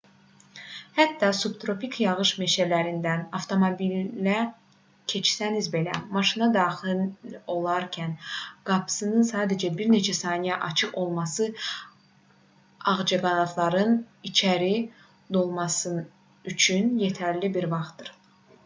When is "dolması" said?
15.37-15.95